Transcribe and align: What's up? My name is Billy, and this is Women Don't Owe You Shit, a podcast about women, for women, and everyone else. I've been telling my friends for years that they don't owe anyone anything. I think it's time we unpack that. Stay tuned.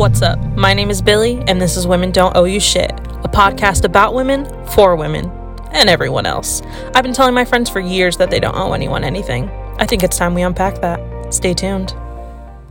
What's 0.00 0.22
up? 0.22 0.40
My 0.56 0.72
name 0.72 0.88
is 0.88 1.02
Billy, 1.02 1.44
and 1.46 1.60
this 1.60 1.76
is 1.76 1.86
Women 1.86 2.10
Don't 2.10 2.34
Owe 2.34 2.44
You 2.44 2.58
Shit, 2.58 2.90
a 2.90 3.28
podcast 3.28 3.84
about 3.84 4.14
women, 4.14 4.46
for 4.68 4.96
women, 4.96 5.30
and 5.72 5.90
everyone 5.90 6.24
else. 6.24 6.62
I've 6.94 7.02
been 7.02 7.12
telling 7.12 7.34
my 7.34 7.44
friends 7.44 7.68
for 7.68 7.80
years 7.80 8.16
that 8.16 8.30
they 8.30 8.40
don't 8.40 8.56
owe 8.56 8.72
anyone 8.72 9.04
anything. 9.04 9.50
I 9.78 9.84
think 9.84 10.02
it's 10.02 10.16
time 10.16 10.32
we 10.32 10.40
unpack 10.40 10.80
that. 10.80 11.34
Stay 11.34 11.52
tuned. 11.52 11.94